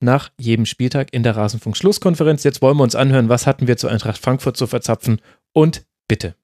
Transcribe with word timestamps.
nach 0.00 0.30
jedem 0.38 0.66
Spieltag 0.66 1.12
in 1.12 1.22
der 1.22 1.36
Rasenfunk-Schlusskonferenz. 1.36 2.44
Jetzt 2.44 2.62
wollen 2.62 2.76
wir 2.76 2.82
uns 2.82 2.94
anhören, 2.94 3.28
was 3.28 3.46
hatten 3.46 3.66
wir 3.66 3.76
zu 3.76 3.88
Eintracht 3.88 4.18
Frankfurt 4.18 4.56
zu 4.56 4.66
verzapfen 4.66 5.20
und 5.52 5.84
bitte. 6.06 6.34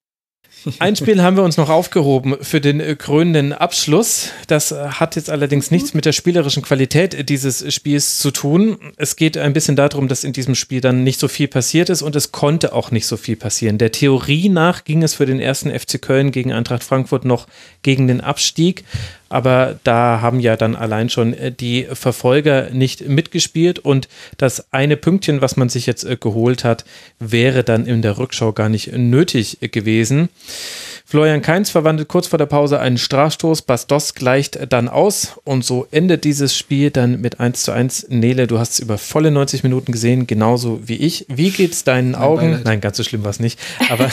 Ein 0.79 0.97
Spiel 0.97 1.23
haben 1.23 1.37
wir 1.37 1.45
uns 1.45 1.57
noch 1.57 1.69
aufgehoben 1.69 2.37
für 2.41 2.61
den 2.61 2.81
äh, 2.81 2.97
krönenden 2.97 3.53
Abschluss. 3.53 4.31
Das 4.47 4.73
äh, 4.73 4.77
hat 4.77 5.17
jetzt 5.17 5.29
allerdings 5.29 5.71
nichts 5.71 5.95
mit 5.95 6.07
der 6.07 6.13
spielerischen 6.13 6.63
Qualität 6.63 7.29
dieses 7.29 7.73
Spiels 7.75 8.19
zu 8.19 8.31
tun. 8.31 8.79
Es 8.97 9.17
geht 9.17 9.37
ein 9.37 9.53
bisschen 9.53 9.77
darum, 9.77 10.09
dass 10.09 10.25
in 10.25 10.33
diesem 10.33 10.55
Spiel 10.55 10.81
dann 10.81 11.05
nicht 11.05 11.21
so 11.21 11.29
viel 11.29 11.49
passiert 11.49 11.91
ist 11.91 12.03
und 12.03 12.17
es 12.17 12.33
konnte 12.33 12.73
auch 12.73 12.91
nicht 12.91 13.07
so 13.07 13.17
viel 13.17 13.37
passieren. 13.37 13.79
Der 13.79 13.93
Theorie 13.93 14.49
nach 14.49 14.85
ging 14.85 15.03
es 15.03 15.15
für 15.15 15.27
den 15.27 15.41
ersten 15.41 15.71
FC 15.71 16.01
Köln 16.01 16.33
gegen 16.33 16.53
Eintracht 16.53 16.83
Frankfurt 16.83 17.25
noch 17.25 17.47
gegen 17.83 18.07
den 18.07 18.21
Abstieg 18.21 18.85
aber 19.35 19.81
da 19.83 20.21
haben 20.21 20.39
ja 20.39 20.57
dann 20.57 20.77
allein 20.77 21.11
schon 21.11 21.35
äh, 21.35 21.51
die 21.51 21.89
Verfolger 21.93 22.71
nicht 22.71 23.09
mitgespielt 23.09 23.81
und 23.81 24.09
das 24.39 24.73
eine 24.73 24.97
Pünktchen, 24.97 25.41
was 25.41 25.57
man 25.57 25.69
sich 25.69 25.87
jetzt 25.87 26.05
äh, 26.05 26.17
geholt 26.17 26.63
hat, 26.63 26.85
wäre 27.19 27.65
dann 27.65 27.85
in 27.85 28.01
der 28.01 28.17
Rückschau 28.17 28.53
gar 28.53 28.69
nicht 28.69 28.93
nötig 28.97 29.59
gewesen. 29.61 30.29
Florian 31.07 31.43
Kainz 31.43 31.71
verwandelt 31.71 32.09
kurz 32.09 32.27
vor 32.27 32.39
der 32.39 32.47
Pause 32.47 32.81
einen 32.81 32.99
Strafstoß, 32.99 33.63
Bastos 33.63 34.15
gleicht 34.15 34.73
dann 34.73 34.89
aus 34.89 35.39
und 35.45 35.65
so 35.65 35.87
endet 35.93 36.25
dieses 36.25 36.57
Spiel 36.57 36.91
dann 36.91 37.21
mit 37.21 37.39
1 37.39 37.63
zu 37.63 37.73
1. 37.73 38.09
Nele, 38.09 38.47
du 38.47 38.59
hast 38.59 38.73
es 38.73 38.81
über 38.81 38.99
volle 38.99 39.31
90 39.31 39.63
Minuten 39.63 39.93
gesehen, 39.93 40.27
genauso 40.27 40.81
wie 40.89 40.97
ich. 40.97 41.27
Wie 41.29 41.51
geht's 41.51 41.85
deinen 41.85 42.17
Augen? 42.17 42.63
Nein, 42.65 42.81
ganz 42.81 42.97
so 42.97 43.05
schlimm 43.05 43.23
war 43.23 43.31
es 43.31 43.39
nicht. 43.39 43.61
Aber 43.91 44.11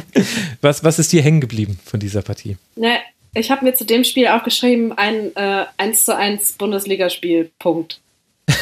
was, 0.62 0.82
was 0.82 0.98
ist 0.98 1.12
dir 1.12 1.22
hängen 1.22 1.40
geblieben 1.40 1.78
von 1.84 2.00
dieser 2.00 2.22
Partie? 2.22 2.56
Ne, 2.74 2.98
ich 3.34 3.50
habe 3.50 3.64
mir 3.64 3.74
zu 3.74 3.84
dem 3.84 4.02
Spiel 4.02 4.26
auch 4.26 4.42
geschrieben, 4.42 4.92
ein 4.92 5.36
äh, 5.36 5.66
1 5.76 6.04
zu 6.04 6.16
1 6.16 6.54
Bundesligaspiel, 6.54 7.50
Punkt. 7.58 8.00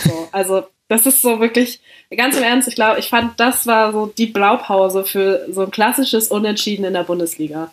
So, 0.05 0.28
also 0.33 0.64
das 0.91 1.06
ist 1.06 1.22
so 1.22 1.38
wirklich, 1.38 1.80
ganz 2.14 2.36
im 2.36 2.42
Ernst, 2.42 2.66
ich 2.66 2.74
glaube, 2.74 2.98
ich 2.98 3.08
fand, 3.08 3.38
das 3.38 3.64
war 3.64 3.92
so 3.92 4.06
die 4.06 4.27
Blaupause 4.27 5.05
für 5.05 5.46
so 5.48 5.62
ein 5.62 5.70
klassisches 5.70 6.28
Unentschieden 6.28 6.84
in 6.84 6.94
der 6.94 7.05
Bundesliga. 7.05 7.70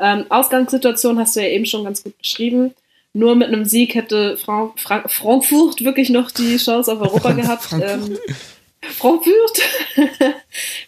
Ähm, 0.00 0.26
Ausgangssituation 0.30 1.20
hast 1.20 1.36
du 1.36 1.40
ja 1.40 1.46
eben 1.46 1.64
schon 1.64 1.84
ganz 1.84 2.02
gut 2.02 2.18
beschrieben. 2.18 2.74
Nur 3.12 3.36
mit 3.36 3.48
einem 3.48 3.64
Sieg 3.64 3.94
hätte 3.94 4.36
Fra 4.36 4.72
Fra 4.76 5.04
Frankfurt 5.06 5.84
wirklich 5.84 6.10
noch 6.10 6.32
die 6.32 6.56
Chance 6.56 6.92
auf 6.92 7.00
Europa 7.00 7.32
gehabt. 7.40 7.68
Ähm, 7.72 8.18
Frankfurt. 8.82 9.60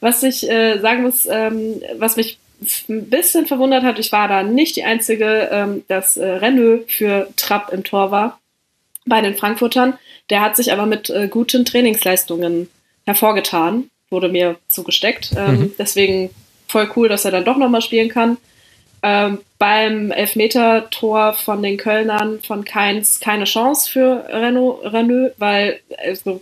was 0.00 0.24
ich 0.24 0.50
äh, 0.50 0.80
sagen 0.80 1.02
muss, 1.02 1.26
ähm, 1.30 1.80
was 1.96 2.16
mich 2.16 2.38
ein 2.88 3.08
bisschen 3.08 3.46
verwundert 3.46 3.84
hat, 3.84 4.00
ich 4.00 4.10
war 4.10 4.26
da 4.26 4.42
nicht 4.42 4.74
die 4.74 4.84
Einzige, 4.84 5.48
ähm, 5.52 5.84
dass 5.86 6.16
äh, 6.16 6.26
Renault 6.26 6.90
für 6.90 7.28
Trapp 7.36 7.72
im 7.72 7.84
Tor 7.84 8.10
war 8.10 8.40
bei 9.06 9.20
den 9.20 9.34
Frankfurtern. 9.34 9.98
Der 10.30 10.40
hat 10.40 10.56
sich 10.56 10.72
aber 10.72 10.86
mit 10.86 11.10
äh, 11.10 11.28
guten 11.28 11.64
Trainingsleistungen 11.64 12.68
hervorgetan, 13.04 13.90
wurde 14.10 14.28
mir 14.28 14.56
zugesteckt. 14.68 15.32
Ähm, 15.36 15.58
mhm. 15.58 15.72
Deswegen 15.78 16.30
voll 16.68 16.90
cool, 16.96 17.08
dass 17.08 17.24
er 17.24 17.30
dann 17.30 17.44
doch 17.44 17.56
nochmal 17.56 17.82
spielen 17.82 18.08
kann. 18.08 18.38
Ähm, 19.02 19.40
beim 19.58 20.12
Elfmeter-Tor 20.12 21.32
von 21.32 21.62
den 21.62 21.76
Kölnern 21.76 22.40
von 22.40 22.64
Keins 22.64 23.18
keine 23.18 23.44
Chance 23.44 23.90
für 23.90 24.24
Renault, 24.28 24.84
Renault 24.92 25.34
weil 25.38 25.80
also, 25.98 26.40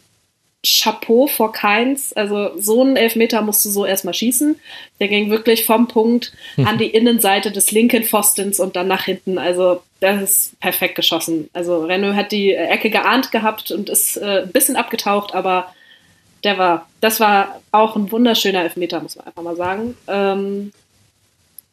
Chapeau 0.64 1.26
vor 1.26 1.52
Keins. 1.52 2.12
Also 2.12 2.50
so 2.58 2.82
einen 2.82 2.96
Elfmeter 2.96 3.40
musst 3.42 3.64
du 3.64 3.70
so 3.70 3.86
erstmal 3.86 4.14
schießen. 4.14 4.58
Der 5.00 5.08
ging 5.08 5.30
wirklich 5.30 5.64
vom 5.64 5.88
Punkt 5.88 6.32
an 6.56 6.78
die 6.78 6.90
Innenseite 6.90 7.50
des 7.50 7.70
linken 7.70 8.04
Pfostens 8.04 8.60
und 8.60 8.76
dann 8.76 8.88
nach 8.88 9.04
hinten. 9.04 9.38
Also 9.38 9.82
das 10.00 10.22
ist 10.22 10.60
perfekt 10.60 10.96
geschossen. 10.96 11.48
Also 11.52 11.84
Renault 11.84 12.14
hat 12.14 12.32
die 12.32 12.52
Ecke 12.54 12.90
geahnt 12.90 13.32
gehabt 13.32 13.70
und 13.70 13.88
ist 13.88 14.16
äh, 14.16 14.42
ein 14.42 14.52
bisschen 14.52 14.76
abgetaucht, 14.76 15.34
aber 15.34 15.74
der 16.44 16.58
war, 16.58 16.88
das 17.00 17.20
war 17.20 17.60
auch 17.70 17.96
ein 17.96 18.10
wunderschöner 18.10 18.62
Elfmeter, 18.62 19.00
muss 19.00 19.16
man 19.16 19.26
einfach 19.26 19.42
mal 19.42 19.56
sagen. 19.56 19.96
Ähm, 20.08 20.72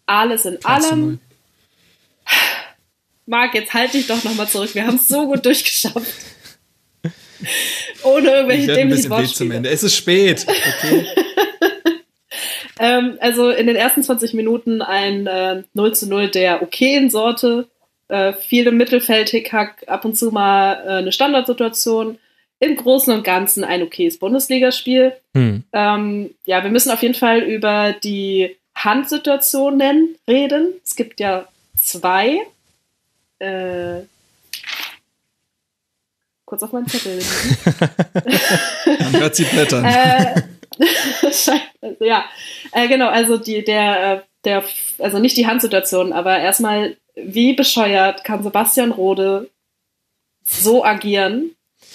alles 0.05 0.45
in 0.45 0.63
allem. 0.63 1.19
Marc, 3.25 3.53
jetzt 3.53 3.73
halte 3.73 3.97
ich 3.97 4.07
doch 4.07 4.23
nochmal 4.23 4.47
zurück. 4.47 4.73
Wir 4.73 4.87
haben 4.87 4.95
es 4.95 5.07
so 5.09 5.25
gut 5.25 5.45
durchgeschafft. 5.45 6.13
Ohne 8.07 8.29
irgendwelche 8.29 8.73
dämlichen 8.73 9.09
Wortspiele. 9.09 9.55
Ende. 9.55 9.69
Es 9.69 9.83
ist 9.83 9.95
spät. 9.95 10.45
Okay. 10.47 11.05
ähm, 12.79 13.17
also 13.19 13.49
in 13.49 13.67
den 13.67 13.75
ersten 13.75 14.03
20 14.03 14.33
Minuten 14.33 14.81
ein 14.81 15.27
äh, 15.27 15.63
0 15.73 15.95
zu 15.95 16.07
0 16.07 16.29
der 16.29 16.61
okayen 16.61 17.09
Sorte. 17.09 17.67
Äh, 18.09 18.33
viel 18.33 18.67
im 18.67 18.77
Mittelfeld, 18.77 19.29
Hickhack, 19.29 19.83
ab 19.87 20.05
und 20.05 20.17
zu 20.17 20.31
mal 20.31 20.81
äh, 20.85 20.89
eine 20.99 21.11
Standardsituation. 21.11 22.17
Im 22.59 22.75
Großen 22.75 23.13
und 23.13 23.23
Ganzen 23.23 23.63
ein 23.63 23.83
okayes 23.83 24.17
Bundesligaspiel. 24.17 25.13
Hm. 25.35 25.63
Ähm, 25.73 26.31
ja, 26.45 26.63
wir 26.63 26.71
müssen 26.71 26.91
auf 26.91 27.03
jeden 27.03 27.13
Fall 27.13 27.41
über 27.41 27.93
die 28.03 28.55
Handsituationen 28.75 30.15
reden. 30.27 30.73
Es 30.83 30.95
gibt 30.95 31.19
ja 31.19 31.47
zwei. 31.75 32.39
Äh, 33.39 34.01
kurz 36.47 36.63
auf 36.63 36.71
meinen 36.71 36.87
Zettel. 36.87 37.19
Man 38.85 39.19
hört 39.19 39.35
sie 39.35 39.43
blättern. 39.43 39.85
äh, 39.85 40.41
ja, 41.99 42.25
äh, 42.71 42.87
genau, 42.87 43.09
also 43.09 43.37
die, 43.37 43.63
der, 43.63 44.13
äh, 44.13 44.21
der, 44.45 44.63
also 44.97 45.19
nicht 45.19 45.37
die 45.37 45.45
Handsituation, 45.45 46.13
aber 46.13 46.39
erstmal, 46.39 46.95
wie 47.15 47.53
bescheuert 47.53 48.23
kann 48.23 48.43
Sebastian 48.43 48.91
Rode 48.91 49.49
so 50.45 50.85
agieren? 50.85 51.51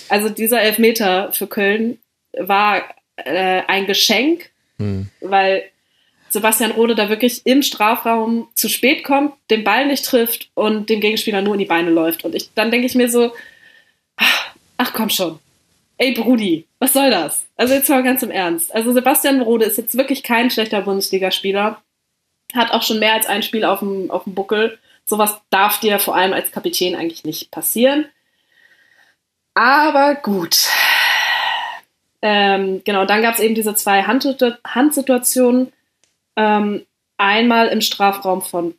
Also 0.09 0.29
dieser 0.29 0.61
Elfmeter 0.61 1.33
für 1.33 1.47
Köln 1.47 1.99
war 2.39 2.83
äh, 3.17 3.63
ein 3.67 3.87
Geschenk, 3.87 4.51
hm. 4.79 5.09
weil 5.23 5.65
Sebastian 6.29 6.73
Rode 6.73 6.95
da 6.95 7.09
wirklich 7.09 7.41
im 7.45 7.63
Strafraum 7.63 8.49
zu 8.55 8.69
spät 8.69 9.03
kommt, 9.03 9.33
den 9.51 9.65
Ball 9.65 9.87
nicht 9.87 10.05
trifft 10.05 10.51
und 10.55 10.91
dem 10.91 11.01
Gegenspieler 11.01 11.41
nur 11.41 11.55
in 11.55 11.61
die 11.61 11.67
Beine 11.67 11.91
läuft. 11.91 12.25
Und 12.25 12.35
ich, 12.35 12.53
dann 12.55 12.71
denke 12.71 12.87
ich 12.87 12.95
mir 12.95 13.09
so, 13.09 13.33
ach 14.83 14.93
komm 14.93 15.11
schon. 15.11 15.39
Ey 15.99 16.13
Brudi, 16.13 16.67
was 16.81 16.93
soll 16.93 17.11
das? 17.11 17.47
Also 17.57 17.75
jetzt 17.75 17.89
mal 17.89 18.03
ganz 18.03 18.23
im 18.23 18.31
Ernst. 18.31 18.75
Also 18.75 18.93
Sebastian 18.93 19.41
Rode 19.41 19.65
ist 19.65 19.79
jetzt 19.79 19.97
wirklich 19.97 20.23
kein 20.25 20.51
schlechter 20.51 20.81
Bundesligaspieler. 20.83 21.81
Hat 22.55 22.73
auch 22.73 22.83
schon 22.83 22.99
mehr 22.99 23.15
als 23.15 23.27
ein 23.27 23.43
Spiel 23.43 23.65
auf 23.65 23.79
dem, 23.79 24.11
auf 24.11 24.25
dem 24.25 24.35
Buckel. 24.35 24.79
Sowas 25.05 25.41
darf 25.51 25.79
dir 25.81 25.99
vor 26.01 26.17
allem 26.17 26.33
als 26.33 26.51
Kapitän 26.51 26.97
eigentlich 26.97 27.25
nicht 27.25 27.51
passieren. 27.51 28.07
Aber 29.55 30.17
gut. 30.17 30.69
Ähm, 32.21 32.83
genau, 32.85 33.05
dann 33.05 33.23
gab 33.23 33.35
es 33.35 33.41
eben 33.41 33.55
diese 33.55 33.75
zwei 33.75 34.03
Hand 34.03 34.27
Handsituationen. 34.67 35.73
Ähm, 36.37 36.85
einmal 37.19 37.69
im 37.69 37.81
Strafraum 37.81 38.43
von 38.43 38.75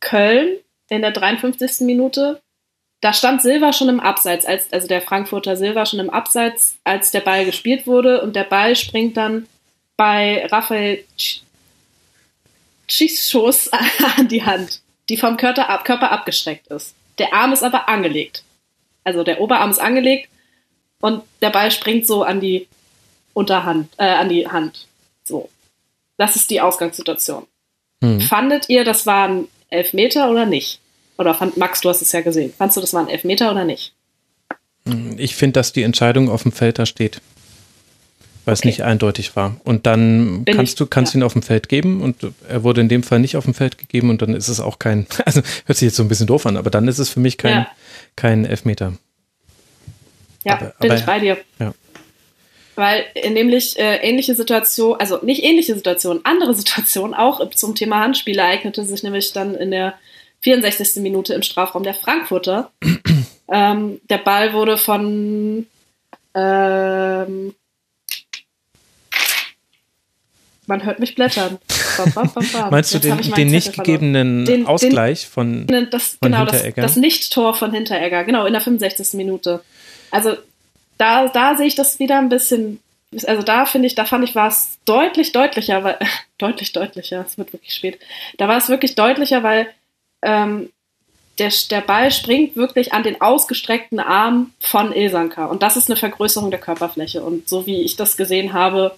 Köln 0.00 0.56
in 0.88 1.02
der 1.02 1.10
53. 1.10 1.80
Minute 1.80 2.40
da 3.00 3.12
stand 3.12 3.42
Silva 3.42 3.72
schon 3.72 3.88
im 3.88 4.00
Abseits, 4.00 4.44
als, 4.44 4.72
also 4.72 4.88
der 4.88 5.02
Frankfurter 5.02 5.56
Silva 5.56 5.86
schon 5.86 6.00
im 6.00 6.10
Abseits, 6.10 6.78
als 6.84 7.10
der 7.10 7.20
Ball 7.20 7.44
gespielt 7.44 7.86
wurde 7.86 8.22
und 8.22 8.34
der 8.34 8.44
Ball 8.44 8.74
springt 8.74 9.16
dann 9.16 9.46
bei 9.96 10.46
Raphael 10.46 11.04
Schießschuss 12.88 13.70
an 14.16 14.28
die 14.28 14.44
Hand, 14.44 14.80
die 15.08 15.16
vom 15.16 15.36
Körper, 15.36 15.68
ab, 15.68 15.84
Körper 15.84 16.10
abgestreckt 16.10 16.68
ist. 16.68 16.94
Der 17.18 17.32
Arm 17.34 17.52
ist 17.52 17.62
aber 17.62 17.88
angelegt. 17.88 18.42
Also 19.04 19.22
der 19.22 19.40
Oberarm 19.40 19.70
ist 19.70 19.80
angelegt 19.80 20.28
und 21.00 21.22
der 21.40 21.50
Ball 21.50 21.70
springt 21.70 22.06
so 22.06 22.22
an 22.22 22.40
die 22.40 22.68
Unterhand, 23.32 23.92
äh, 23.98 24.04
an 24.04 24.28
die 24.28 24.48
Hand. 24.48 24.86
So. 25.24 25.48
Das 26.16 26.34
ist 26.34 26.50
die 26.50 26.60
Ausgangssituation. 26.60 27.46
Hm. 28.02 28.20
Fandet 28.20 28.68
ihr, 28.68 28.84
das 28.84 29.06
waren 29.06 29.48
Elfmeter 29.70 30.30
oder 30.30 30.46
nicht? 30.46 30.80
Oder 31.18 31.34
fand 31.34 31.56
Max, 31.56 31.80
du 31.80 31.88
hast 31.88 32.00
es 32.00 32.12
ja 32.12 32.20
gesehen. 32.20 32.52
Fandst 32.56 32.76
du, 32.76 32.80
das 32.80 32.92
war 32.94 33.02
ein 33.02 33.08
Elfmeter 33.08 33.50
oder 33.50 33.64
nicht? 33.64 33.92
Ich 35.18 35.34
finde, 35.36 35.54
dass 35.54 35.72
die 35.72 35.82
Entscheidung 35.82 36.30
auf 36.30 36.44
dem 36.44 36.52
Feld 36.52 36.78
da 36.78 36.86
steht. 36.86 37.20
Weil 38.44 38.54
es 38.54 38.60
Okay. 38.60 38.68
nicht 38.68 38.82
eindeutig 38.84 39.36
war. 39.36 39.56
Und 39.64 39.84
dann 39.86 40.44
Bin 40.44 40.56
kannst 40.56 40.72
ich- 40.72 40.78
du 40.78 40.86
kannst 40.86 41.12
ja. 41.14 41.20
ihn 41.20 41.22
auf 41.24 41.34
dem 41.34 41.42
Feld 41.42 41.68
geben 41.68 42.00
und 42.00 42.16
er 42.48 42.62
wurde 42.62 42.80
in 42.80 42.88
dem 42.88 43.02
Fall 43.02 43.18
nicht 43.18 43.36
auf 43.36 43.44
dem 43.44 43.52
Feld 43.52 43.76
gegeben 43.76 44.08
und 44.08 44.22
dann 44.22 44.34
ist 44.34 44.48
es 44.48 44.60
auch 44.60 44.78
kein, 44.78 45.06
also 45.26 45.42
hört 45.66 45.76
sich 45.78 45.86
jetzt 45.86 45.96
so 45.96 46.02
ein 46.02 46.08
bisschen 46.08 46.26
doof 46.28 46.46
an, 46.46 46.56
aber 46.56 46.70
dann 46.70 46.88
ist 46.88 46.98
es 46.98 47.10
für 47.10 47.20
mich 47.20 47.36
kein, 47.36 47.52
Ja. 47.52 47.68
kein 48.16 48.46
Elfmeter. 48.46 48.94
Ja, 50.44 50.54
Aber- 50.54 50.74
bin 50.80 50.90
aber- 50.90 51.00
ich 51.00 51.04
bei 51.06 51.18
dir. 51.18 51.36
Ja. 51.58 51.74
Weil 52.76 53.04
nämlich 53.34 53.76
äh, 53.78 53.96
ähnliche 53.96 54.36
Situation, 54.36 54.98
also 55.00 55.18
nicht 55.22 55.42
ähnliche 55.42 55.74
Situation, 55.74 56.20
andere 56.22 56.54
Situation 56.62 57.12
auch 57.12 57.50
zum 57.50 57.74
Thema 57.74 57.98
Handspiel 58.00 58.38
ereignete 58.38 58.84
sich 58.84 59.02
nämlich 59.02 59.32
dann 59.32 59.54
in 59.56 59.72
der 59.72 59.94
64. 60.40 61.02
Minute 61.02 61.34
im 61.34 61.42
Strafraum 61.42 61.82
der 61.82 61.94
Frankfurter. 61.94 62.70
ähm, 63.52 64.00
der 64.08 64.18
Ball 64.18 64.52
wurde 64.52 64.76
von 64.76 65.66
ähm, 66.34 67.54
man 70.66 70.84
hört 70.84 70.98
mich 70.98 71.14
blättern. 71.14 71.58
Meinst 72.70 72.92
du 72.92 72.98
Jetzt 72.98 73.04
den, 73.26 73.34
den 73.34 73.48
nicht 73.48 73.74
verloren. 73.74 73.84
gegebenen 73.84 74.44
Den- 74.44 74.66
Ausgleich 74.66 75.26
von, 75.26 75.66
Das, 75.66 76.16
Von 76.20 76.30
genau, 76.30 76.44
das, 76.44 76.56
Hinteregger? 76.56 76.82
das 76.82 76.96
Nicht-Tor 76.96 77.54
von 77.54 77.72
Hinteregger, 77.72 78.24
genau, 78.24 78.44
in 78.46 78.52
der 78.52 78.60
65. 78.60 79.14
Minute. 79.14 79.62
Also 80.10 80.36
da, 80.98 81.28
da 81.28 81.56
sehe 81.56 81.66
ich 81.66 81.74
das 81.74 81.98
wieder 81.98 82.18
ein 82.18 82.28
bisschen, 82.28 82.80
also 83.26 83.42
da 83.42 83.64
finde 83.66 83.86
ich, 83.86 83.94
da 83.94 84.04
fand 84.04 84.24
ich, 84.28 84.34
war 84.34 84.48
es 84.48 84.78
deutlich 84.84 85.32
deutlicher, 85.32 85.82
weil, 85.84 85.98
deutlich 86.38 86.72
deutlicher, 86.72 87.24
es 87.26 87.38
wird 87.38 87.52
wirklich 87.52 87.72
spät. 87.72 87.98
Da 88.36 88.46
war 88.46 88.58
es 88.58 88.68
wirklich 88.68 88.94
deutlicher, 88.94 89.42
weil 89.42 89.68
ähm, 90.22 90.70
der, 91.38 91.52
der 91.70 91.80
Ball 91.80 92.10
springt 92.10 92.56
wirklich 92.56 92.92
an 92.92 93.02
den 93.04 93.20
ausgestreckten 93.20 94.00
Arm 94.00 94.52
von 94.60 94.92
Ilsanka. 94.92 95.46
Und 95.46 95.62
das 95.62 95.76
ist 95.76 95.88
eine 95.88 95.96
Vergrößerung 95.96 96.50
der 96.50 96.60
Körperfläche. 96.60 97.22
Und 97.22 97.48
so 97.48 97.66
wie 97.66 97.82
ich 97.82 97.96
das 97.96 98.16
gesehen 98.16 98.52
habe, 98.52 98.96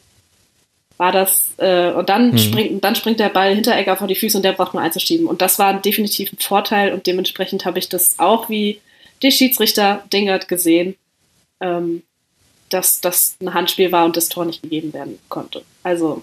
war 0.96 1.12
das, 1.12 1.50
äh, 1.58 1.92
und 1.92 2.08
dann, 2.08 2.32
Mhm. 2.32 2.38
springt, 2.38 2.84
dann 2.84 2.94
springt 2.94 3.20
der 3.20 3.30
Ball 3.30 3.54
Hinteregger 3.54 3.96
vor 3.96 4.06
die 4.06 4.14
Füße 4.14 4.36
und 4.36 4.42
der 4.42 4.52
braucht 4.52 4.74
nur 4.74 4.82
einzuschieben. 4.82 5.26
Und 5.26 5.40
das 5.42 5.58
war 5.58 5.74
definitiv 5.74 6.32
ein 6.32 6.38
Vorteil 6.38 6.92
und 6.92 7.06
dementsprechend 7.06 7.64
habe 7.64 7.78
ich 7.78 7.88
das 7.88 8.18
auch 8.18 8.48
wie 8.48 8.80
die 9.22 9.32
Schiedsrichter 9.32 10.02
Dingert 10.12 10.48
gesehen, 10.48 10.96
ähm, 11.60 12.02
dass 12.70 13.00
das 13.00 13.36
ein 13.40 13.52
Handspiel 13.54 13.92
war 13.92 14.04
und 14.04 14.16
das 14.16 14.28
Tor 14.28 14.44
nicht 14.44 14.62
gegeben 14.62 14.92
werden 14.92 15.18
konnte. 15.28 15.62
Also, 15.82 16.22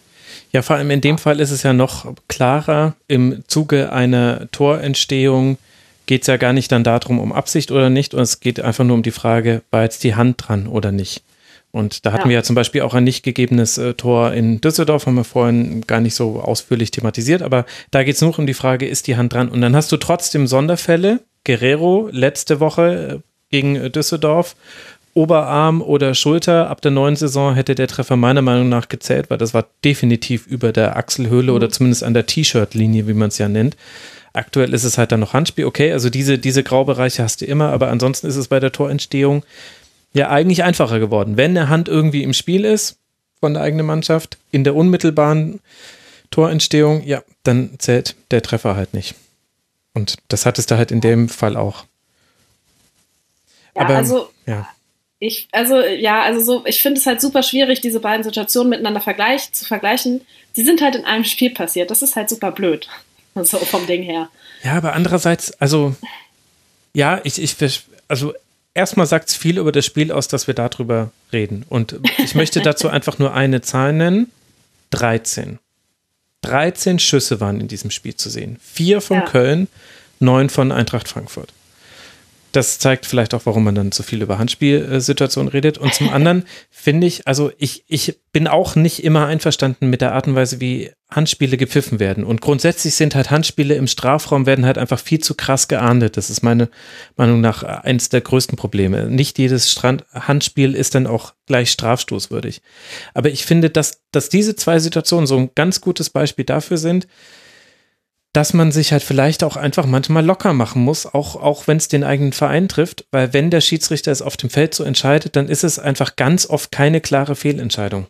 Ja, 0.51 0.61
vor 0.61 0.75
allem 0.75 0.91
in 0.91 1.01
dem 1.01 1.17
Fall 1.17 1.39
ist 1.39 1.51
es 1.51 1.63
ja 1.63 1.73
noch 1.73 2.13
klarer. 2.27 2.95
Im 3.07 3.43
Zuge 3.47 3.91
einer 3.91 4.49
Torentstehung 4.51 5.57
geht 6.05 6.21
es 6.21 6.27
ja 6.27 6.37
gar 6.37 6.53
nicht 6.53 6.71
dann 6.71 6.83
darum, 6.83 7.19
um 7.19 7.33
Absicht 7.33 7.71
oder 7.71 7.89
nicht, 7.89 8.13
und 8.13 8.21
es 8.21 8.39
geht 8.39 8.59
einfach 8.59 8.83
nur 8.85 8.95
um 8.95 9.03
die 9.03 9.11
Frage, 9.11 9.61
war 9.71 9.83
jetzt 9.83 10.03
die 10.03 10.15
Hand 10.15 10.47
dran 10.47 10.67
oder 10.67 10.91
nicht. 10.91 11.21
Und 11.71 12.05
da 12.05 12.13
hatten 12.13 12.23
Ja. 12.23 12.29
wir 12.29 12.35
ja 12.37 12.43
zum 12.43 12.55
Beispiel 12.55 12.81
auch 12.81 12.93
ein 12.93 13.03
nicht 13.03 13.23
gegebenes 13.23 13.77
äh, 13.77 13.93
Tor 13.93 14.31
in 14.33 14.61
Düsseldorf, 14.61 15.05
haben 15.05 15.15
wir 15.15 15.25
vorhin 15.25 15.81
gar 15.85 15.99
nicht 15.99 16.15
so 16.15 16.39
ausführlich 16.39 16.91
thematisiert, 16.91 17.41
aber 17.41 17.65
da 17.91 18.03
geht 18.03 18.15
es 18.15 18.21
nur 18.21 18.37
um 18.39 18.47
die 18.47 18.53
Frage, 18.53 18.87
ist 18.87 19.07
die 19.07 19.17
Hand 19.17 19.33
dran? 19.33 19.49
Und 19.49 19.59
dann 19.61 19.75
hast 19.75 19.91
du 19.91 19.97
trotzdem 19.97 20.47
Sonderfälle. 20.47 21.19
Guerrero 21.43 22.09
letzte 22.11 22.59
Woche 22.61 23.17
äh, 23.17 23.19
gegen 23.51 23.75
äh, 23.75 23.89
Düsseldorf, 23.89 24.55
Oberarm 25.17 25.81
oder 25.81 26.13
Schulter. 26.13 26.69
Ab 26.69 26.81
der 26.81 26.91
neuen 26.91 27.15
Saison 27.15 27.55
hätte 27.55 27.75
der 27.75 27.87
Treffer 27.87 28.15
meiner 28.15 28.41
Meinung 28.41 28.69
nach 28.69 28.87
gezählt, 28.87 29.29
weil 29.29 29.37
das 29.37 29.53
war 29.53 29.65
definitiv 29.83 30.45
über 30.47 30.71
der 30.71 30.95
Achselhöhle 30.95 31.51
oder 31.53 31.69
zumindest 31.69 32.03
an 32.03 32.13
der 32.13 32.25
T-Shirt-Linie, 32.27 33.07
wie 33.07 33.13
man 33.13 33.29
es 33.29 33.37
ja 33.37 33.49
nennt. 33.49 33.75
Aktuell 34.33 34.73
ist 34.73 34.83
es 34.83 34.97
halt 34.99 35.11
dann 35.11 35.19
noch 35.19 35.33
Handspiel. 35.33 35.65
Okay, 35.65 35.91
also 35.91 36.09
diese, 36.11 36.37
diese 36.37 36.63
Graubereiche 36.63 37.23
hast 37.23 37.41
du 37.41 37.45
immer, 37.45 37.71
aber 37.71 37.89
ansonsten 37.89 38.27
ist 38.27 38.35
es 38.35 38.47
bei 38.47 38.59
der 38.59 38.71
Torentstehung 38.71 39.43
ja 40.13 40.29
eigentlich 40.29 40.63
einfacher 40.63 40.99
geworden. 40.99 41.35
Wenn 41.37 41.57
eine 41.57 41.69
Hand 41.69 41.87
irgendwie 41.89 42.23
im 42.23 42.33
Spiel 42.33 42.63
ist 42.63 42.97
von 43.39 43.53
der 43.55 43.63
eigenen 43.63 43.85
Mannschaft, 43.87 44.37
in 44.51 44.63
der 44.63 44.75
unmittelbaren 44.75 45.59
Torentstehung, 46.29 47.03
ja, 47.05 47.23
dann 47.43 47.71
zählt 47.79 48.15
der 48.31 48.41
Treffer 48.43 48.75
halt 48.75 48.93
nicht. 48.93 49.15
Und 49.95 50.17
das 50.27 50.45
hattest 50.45 50.69
du 50.69 50.77
halt 50.77 50.91
in 50.91 51.01
dem 51.01 51.27
Fall 51.29 51.55
auch. 51.57 51.85
ja, 53.75 53.81
Aber- 53.83 53.95
also 53.95 54.29
Ja. 54.45 54.67
Ich, 55.19 55.47
also, 55.51 55.79
ja, 55.79 56.21
also 56.21 56.41
so, 56.41 56.65
ich 56.65 56.81
finde 56.81 56.99
es 56.99 57.05
halt 57.05 57.21
super 57.21 57.41
schwierig, 57.41 57.81
diese 57.81 57.99
beiden 57.99 58.23
Situationen 58.23 58.69
miteinander 58.69 59.01
vergleich, 59.01 59.51
zu 59.51 59.65
vergleichen. 59.65 60.21
Die 60.55 60.63
sind 60.63 60.81
halt 60.81 60.95
in 60.95 61.05
einem 61.05 61.23
Spiel 61.23 61.49
passiert. 61.51 61.89
Das 61.89 62.01
ist 62.01 62.15
halt 62.15 62.29
super 62.29 62.51
blöd. 62.51 62.87
So 63.43 63.59
vom 63.59 63.85
Ding 63.85 64.01
her. 64.01 64.29
Ja, 64.63 64.73
aber 64.73 64.93
andererseits, 64.93 65.51
also, 65.61 65.95
ja, 66.95 67.21
ich, 67.23 67.39
ich, 67.39 67.55
also, 68.07 68.33
erstmal 68.73 69.05
sagt 69.05 69.29
es 69.29 69.35
viel 69.35 69.59
über 69.59 69.71
das 69.71 69.85
Spiel 69.85 70.11
aus, 70.11 70.27
dass 70.27 70.47
wir 70.47 70.55
darüber 70.55 71.11
reden. 71.31 71.63
Und 71.69 71.99
ich 72.17 72.33
möchte 72.33 72.61
dazu 72.61 72.87
einfach 72.89 73.19
nur 73.19 73.35
eine 73.35 73.61
Zahl 73.61 73.93
nennen: 73.93 74.31
13. 74.89 75.59
13 76.41 76.97
Schüsse 76.97 77.39
waren 77.39 77.61
in 77.61 77.67
diesem 77.67 77.91
Spiel 77.91 78.15
zu 78.15 78.31
sehen. 78.31 78.57
Vier 78.59 79.01
von 79.01 79.17
Ja. 79.17 79.25
Köln, 79.25 79.67
neun 80.19 80.49
von 80.49 80.71
Eintracht 80.71 81.07
Frankfurt. 81.07 81.53
Das 82.57 82.79
zeigt 82.79 83.05
vielleicht 83.05 83.35
auch, 83.35 83.45
warum 83.45 83.65
man 83.65 83.75
dann 83.75 83.91
so 83.91 84.01
viel 84.01 84.19
über 84.19 84.39
Handspielsituationen 84.39 85.51
redet. 85.51 85.77
Und 85.77 85.93
zum 85.93 86.09
anderen 86.09 86.43
finde 86.71 87.05
ich, 87.05 87.27
also 87.27 87.51
ich, 87.59 87.83
ich 87.87 88.17
bin 88.31 88.47
auch 88.47 88.75
nicht 88.75 89.03
immer 89.03 89.27
einverstanden 89.27 89.91
mit 89.91 90.01
der 90.01 90.13
Art 90.13 90.27
und 90.27 90.33
Weise, 90.33 90.59
wie 90.59 90.89
Handspiele 91.11 91.55
gepfiffen 91.57 91.99
werden. 91.99 92.23
Und 92.23 92.41
grundsätzlich 92.41 92.95
sind 92.95 93.13
halt 93.13 93.29
Handspiele 93.29 93.75
im 93.75 93.85
Strafraum 93.85 94.47
werden 94.47 94.65
halt 94.65 94.79
einfach 94.79 94.99
viel 94.99 95.19
zu 95.19 95.35
krass 95.35 95.67
geahndet. 95.67 96.17
Das 96.17 96.31
ist 96.31 96.41
meine 96.41 96.69
Meinung 97.15 97.41
nach 97.41 97.61
eins 97.61 98.09
der 98.09 98.21
größten 98.21 98.57
Probleme. 98.57 99.07
Nicht 99.07 99.37
jedes 99.37 99.71
Strand 99.71 100.05
Handspiel 100.11 100.73
ist 100.73 100.95
dann 100.95 101.05
auch 101.05 101.35
gleich 101.45 101.69
strafstoßwürdig. 101.69 102.63
Aber 103.13 103.29
ich 103.29 103.45
finde, 103.45 103.69
dass, 103.69 104.01
dass 104.11 104.29
diese 104.29 104.55
zwei 104.55 104.79
Situationen 104.79 105.27
so 105.27 105.37
ein 105.37 105.51
ganz 105.53 105.79
gutes 105.79 106.09
Beispiel 106.09 106.45
dafür 106.45 106.77
sind, 106.77 107.07
dass 108.37 108.53
man 108.53 108.71
sich 108.71 108.91
halt 108.91 109.01
vielleicht 109.01 109.43
auch 109.43 109.57
einfach 109.57 109.87
manchmal 109.87 110.23
locker 110.23 110.53
machen 110.53 110.83
muss, 110.83 111.07
auch, 111.07 111.35
auch 111.37 111.65
wenn 111.65 111.77
es 111.77 111.87
den 111.87 112.03
eigenen 112.03 112.33
Verein 112.33 112.67
trifft, 112.67 113.07
weil 113.09 113.33
wenn 113.33 113.49
der 113.49 113.61
Schiedsrichter 113.61 114.11
es 114.11 114.21
auf 114.21 114.37
dem 114.37 114.51
Feld 114.51 114.75
so 114.75 114.83
entscheidet, 114.83 115.35
dann 115.35 115.49
ist 115.49 115.63
es 115.63 115.79
einfach 115.79 116.15
ganz 116.17 116.47
oft 116.47 116.71
keine 116.71 117.01
klare 117.01 117.35
Fehlentscheidung. 117.35 118.05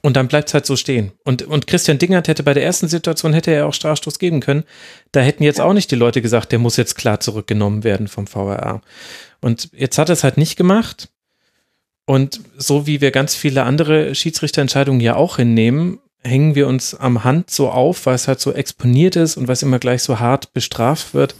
Und 0.00 0.16
dann 0.16 0.26
bleibt 0.26 0.48
es 0.48 0.54
halt 0.54 0.64
so 0.64 0.74
stehen. 0.74 1.12
Und, 1.22 1.42
und 1.42 1.66
Christian 1.66 1.98
Dingert 1.98 2.28
hätte 2.28 2.42
bei 2.42 2.54
der 2.54 2.64
ersten 2.64 2.88
Situation 2.88 3.34
hätte 3.34 3.50
er 3.50 3.66
auch 3.66 3.74
Strafstoß 3.74 4.18
geben 4.18 4.40
können. 4.40 4.64
Da 5.12 5.20
hätten 5.20 5.42
jetzt 5.42 5.60
auch 5.60 5.74
nicht 5.74 5.90
die 5.90 5.96
Leute 5.96 6.22
gesagt, 6.22 6.50
der 6.50 6.58
muss 6.58 6.78
jetzt 6.78 6.94
klar 6.94 7.20
zurückgenommen 7.20 7.84
werden 7.84 8.08
vom 8.08 8.26
VRA. 8.26 8.80
Und 9.42 9.68
jetzt 9.74 9.98
hat 9.98 10.08
er 10.08 10.14
es 10.14 10.24
halt 10.24 10.38
nicht 10.38 10.56
gemacht. 10.56 11.10
Und 12.06 12.40
so 12.56 12.86
wie 12.86 13.02
wir 13.02 13.10
ganz 13.10 13.34
viele 13.34 13.64
andere 13.64 14.14
Schiedsrichterentscheidungen 14.14 15.02
ja 15.02 15.16
auch 15.16 15.36
hinnehmen, 15.36 15.98
hängen 16.22 16.54
wir 16.54 16.66
uns 16.66 16.94
am 16.94 17.24
Hand 17.24 17.50
so 17.50 17.70
auf, 17.70 18.06
weil 18.06 18.14
es 18.14 18.28
halt 18.28 18.40
so 18.40 18.52
exponiert 18.52 19.16
ist 19.16 19.36
und 19.36 19.48
weil 19.48 19.54
es 19.54 19.62
immer 19.62 19.78
gleich 19.78 20.02
so 20.02 20.18
hart 20.18 20.52
bestraft 20.52 21.14
wird. 21.14 21.34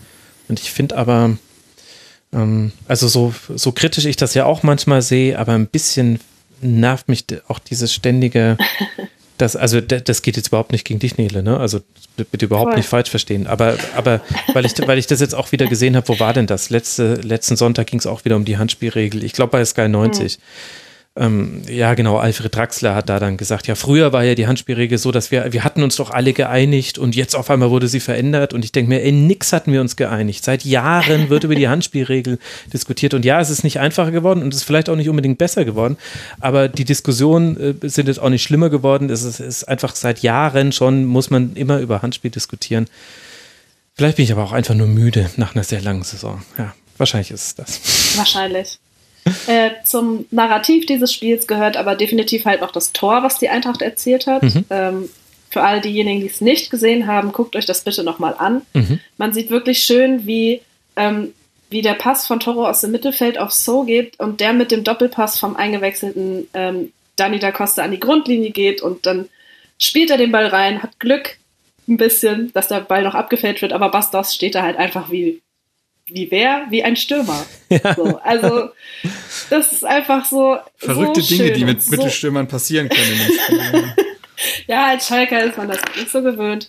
Und 0.48 0.60
ich 0.60 0.70
finde 0.70 0.96
aber, 0.96 1.36
ähm, 2.32 2.72
also 2.88 3.08
so, 3.08 3.34
so 3.54 3.72
kritisch 3.72 4.06
ich 4.06 4.16
das 4.16 4.34
ja 4.34 4.46
auch 4.46 4.62
manchmal 4.62 5.02
sehe, 5.02 5.38
aber 5.38 5.52
ein 5.52 5.66
bisschen 5.66 6.20
nervt 6.62 7.08
mich 7.08 7.24
auch 7.48 7.58
dieses 7.58 7.92
ständige, 7.92 8.56
das, 9.38 9.56
also 9.56 9.80
das 9.80 10.22
geht 10.22 10.36
jetzt 10.36 10.48
überhaupt 10.48 10.72
nicht 10.72 10.84
gegen 10.84 11.00
dich, 11.00 11.16
Nele, 11.16 11.42
ne? 11.42 11.58
Also 11.58 11.80
bitte 12.30 12.46
überhaupt 12.46 12.70
Voll. 12.70 12.78
nicht 12.78 12.88
falsch 12.88 13.10
verstehen. 13.10 13.46
Aber, 13.46 13.76
aber 13.96 14.20
weil 14.52 14.66
ich, 14.66 14.72
weil 14.86 14.98
ich 14.98 15.06
das 15.06 15.20
jetzt 15.20 15.34
auch 15.34 15.52
wieder 15.52 15.66
gesehen 15.66 15.96
habe, 15.96 16.08
wo 16.08 16.20
war 16.20 16.32
denn 16.32 16.46
das? 16.46 16.70
Letzte, 16.70 17.14
letzten 17.14 17.56
Sonntag 17.56 17.86
ging 17.86 17.98
es 17.98 18.06
auch 18.06 18.24
wieder 18.24 18.36
um 18.36 18.44
die 18.44 18.58
Handspielregel. 18.58 19.24
Ich 19.24 19.32
glaube 19.32 19.52
bei 19.52 19.64
Sky 19.64 19.88
90. 19.88 20.38
Ähm, 21.20 21.60
ja, 21.68 21.92
genau, 21.92 22.16
Alfred 22.16 22.56
Draxler 22.56 22.94
hat 22.94 23.10
da 23.10 23.20
dann 23.20 23.36
gesagt, 23.36 23.66
ja, 23.66 23.74
früher 23.74 24.10
war 24.14 24.24
ja 24.24 24.34
die 24.34 24.46
Handspielregel 24.46 24.96
so, 24.96 25.12
dass 25.12 25.30
wir, 25.30 25.52
wir 25.52 25.64
hatten 25.64 25.82
uns 25.82 25.96
doch 25.96 26.10
alle 26.10 26.32
geeinigt 26.32 26.96
und 26.96 27.14
jetzt 27.14 27.36
auf 27.36 27.50
einmal 27.50 27.68
wurde 27.68 27.88
sie 27.88 28.00
verändert 28.00 28.54
und 28.54 28.64
ich 28.64 28.72
denke 28.72 28.88
mir, 28.88 29.02
ey, 29.02 29.12
nix 29.12 29.52
hatten 29.52 29.70
wir 29.70 29.82
uns 29.82 29.96
geeinigt. 29.96 30.42
Seit 30.42 30.64
Jahren 30.64 31.28
wird 31.28 31.44
über 31.44 31.54
die 31.54 31.68
Handspielregel 31.68 32.38
diskutiert 32.72 33.12
und 33.12 33.26
ja, 33.26 33.38
es 33.38 33.50
ist 33.50 33.64
nicht 33.64 33.80
einfacher 33.80 34.12
geworden 34.12 34.42
und 34.42 34.54
es 34.54 34.60
ist 34.60 34.64
vielleicht 34.64 34.88
auch 34.88 34.96
nicht 34.96 35.10
unbedingt 35.10 35.36
besser 35.36 35.66
geworden, 35.66 35.98
aber 36.40 36.68
die 36.68 36.86
Diskussionen 36.86 37.82
äh, 37.82 37.88
sind 37.90 38.08
jetzt 38.08 38.18
auch 38.18 38.30
nicht 38.30 38.42
schlimmer 38.42 38.70
geworden. 38.70 39.10
Es 39.10 39.22
ist, 39.22 39.40
ist 39.40 39.64
einfach 39.64 39.94
seit 39.96 40.20
Jahren 40.20 40.72
schon, 40.72 41.04
muss 41.04 41.28
man 41.28 41.54
immer 41.54 41.80
über 41.80 42.00
Handspiel 42.00 42.30
diskutieren. 42.30 42.86
Vielleicht 43.94 44.16
bin 44.16 44.24
ich 44.24 44.32
aber 44.32 44.44
auch 44.44 44.52
einfach 44.52 44.74
nur 44.74 44.86
müde 44.86 45.28
nach 45.36 45.54
einer 45.54 45.64
sehr 45.64 45.82
langen 45.82 46.02
Saison. 46.02 46.40
Ja, 46.56 46.72
wahrscheinlich 46.96 47.30
ist 47.30 47.46
es 47.46 47.54
das. 47.56 48.16
Wahrscheinlich. 48.16 48.78
Äh, 49.46 49.70
zum 49.84 50.26
Narrativ 50.30 50.86
dieses 50.86 51.12
Spiels 51.12 51.46
gehört 51.46 51.76
aber 51.76 51.94
definitiv 51.94 52.44
halt 52.44 52.60
noch 52.60 52.70
das 52.70 52.92
Tor, 52.92 53.22
was 53.22 53.38
die 53.38 53.48
Eintracht 53.48 53.82
erzielt 53.82 54.26
hat. 54.26 54.42
Mhm. 54.42 54.64
Ähm, 54.70 55.08
für 55.50 55.62
alle 55.62 55.80
diejenigen, 55.80 56.20
die 56.20 56.28
es 56.28 56.40
nicht 56.40 56.70
gesehen 56.70 57.06
haben, 57.06 57.32
guckt 57.32 57.56
euch 57.56 57.66
das 57.66 57.82
bitte 57.82 58.04
nochmal 58.04 58.34
an. 58.38 58.62
Mhm. 58.72 59.00
Man 59.18 59.32
sieht 59.32 59.50
wirklich 59.50 59.82
schön, 59.82 60.26
wie, 60.26 60.60
ähm, 60.96 61.32
wie 61.70 61.82
der 61.82 61.94
Pass 61.94 62.26
von 62.26 62.40
Toro 62.40 62.66
aus 62.66 62.82
dem 62.82 62.92
Mittelfeld 62.92 63.38
auf 63.38 63.52
So 63.52 63.82
geht 63.82 64.18
und 64.20 64.40
der 64.40 64.52
mit 64.52 64.70
dem 64.70 64.84
Doppelpass 64.84 65.38
vom 65.38 65.56
eingewechselten 65.56 66.48
ähm, 66.54 66.92
Dani 67.16 67.38
da 67.38 67.50
Costa 67.50 67.82
an 67.82 67.90
die 67.90 68.00
Grundlinie 68.00 68.50
geht 68.50 68.80
und 68.80 69.06
dann 69.06 69.28
spielt 69.78 70.10
er 70.10 70.18
den 70.18 70.32
Ball 70.32 70.46
rein, 70.46 70.82
hat 70.82 71.00
Glück, 71.00 71.38
ein 71.88 71.96
bisschen, 71.96 72.52
dass 72.52 72.68
der 72.68 72.80
Ball 72.80 73.02
noch 73.02 73.14
abgefälscht 73.14 73.62
wird, 73.62 73.72
aber 73.72 73.90
Bastos 73.90 74.34
steht 74.34 74.54
da 74.54 74.62
halt 74.62 74.76
einfach 74.76 75.10
wie, 75.10 75.42
wie 76.12 76.30
wer? 76.30 76.66
Wie 76.70 76.82
ein 76.82 76.96
Stürmer. 76.96 77.44
Ja. 77.72 77.94
So, 77.94 78.18
also, 78.24 78.70
das 79.48 79.72
ist 79.72 79.84
einfach 79.84 80.24
so. 80.24 80.56
Verrückte 80.76 81.20
so 81.20 81.28
Dinge, 81.28 81.50
schön 81.50 81.54
die 81.56 81.64
mit 81.64 81.78
und 81.78 81.90
Mittelstürmern 81.92 82.48
passieren 82.48 82.88
können. 82.88 83.94
ja, 84.66 84.88
als 84.88 85.06
Schalker 85.06 85.44
ist 85.44 85.56
man 85.56 85.68
das 85.68 85.78
nicht 85.96 86.10
so 86.10 86.20
gewöhnt. 86.20 86.68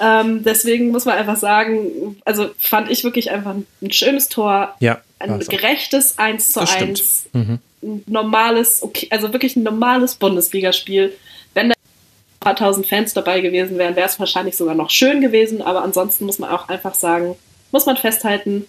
Ähm, 0.00 0.42
deswegen 0.42 0.90
muss 0.90 1.04
man 1.04 1.18
einfach 1.18 1.36
sagen, 1.36 2.20
also 2.24 2.50
fand 2.58 2.90
ich 2.90 3.04
wirklich 3.04 3.30
einfach 3.30 3.54
ein 3.54 3.92
schönes 3.92 4.28
Tor. 4.28 4.74
Ja. 4.80 5.00
Ein 5.18 5.40
auch. 5.40 5.46
gerechtes 5.48 6.18
1 6.18 6.52
zu 6.52 6.60
Das 6.60 6.72
stimmt. 6.72 6.98
1. 6.98 7.26
Ein 7.34 7.60
normales, 8.06 8.82
okay, 8.82 9.08
also 9.10 9.32
wirklich 9.32 9.56
ein 9.56 9.62
normales 9.62 10.14
Bundesligaspiel. 10.14 11.12
Wenn 11.54 11.68
da 11.68 11.74
ein 11.74 12.40
paar 12.40 12.56
tausend 12.56 12.86
Fans 12.86 13.12
dabei 13.12 13.40
gewesen 13.40 13.76
wären, 13.78 13.94
wäre 13.94 14.08
es 14.08 14.18
wahrscheinlich 14.18 14.56
sogar 14.56 14.74
noch 14.74 14.90
schön 14.90 15.20
gewesen. 15.20 15.60
Aber 15.60 15.82
ansonsten 15.82 16.24
muss 16.24 16.38
man 16.38 16.50
auch 16.50 16.68
einfach 16.68 16.94
sagen, 16.94 17.36
muss 17.70 17.86
man 17.86 17.96
festhalten, 17.96 18.66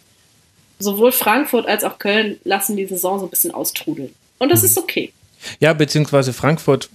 sowohl 0.81 1.11
Frankfurt 1.11 1.67
als 1.67 1.83
auch 1.83 1.99
Köln 1.99 2.39
lassen 2.43 2.77
die 2.77 2.85
Saison 2.85 3.19
so 3.19 3.25
ein 3.25 3.29
bisschen 3.29 3.53
austrudeln. 3.53 4.13
Und 4.39 4.51
das 4.51 4.63
ist 4.63 4.77
okay. 4.77 5.11
Ja, 5.59 5.73
beziehungsweise 5.73 6.33
Frankfurt 6.33 6.89